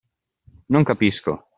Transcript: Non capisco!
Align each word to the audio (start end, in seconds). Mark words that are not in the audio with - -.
Non 0.73 0.83
capisco! 0.83 1.31